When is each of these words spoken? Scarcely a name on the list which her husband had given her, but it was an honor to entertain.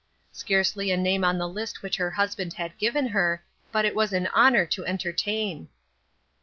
Scarcely 0.31 0.89
a 0.89 0.97
name 0.97 1.23
on 1.23 1.37
the 1.37 1.47
list 1.47 1.83
which 1.83 1.97
her 1.97 2.09
husband 2.09 2.53
had 2.53 2.75
given 2.79 3.09
her, 3.09 3.43
but 3.71 3.85
it 3.85 3.93
was 3.93 4.13
an 4.13 4.25
honor 4.33 4.65
to 4.65 4.83
entertain. 4.87 5.69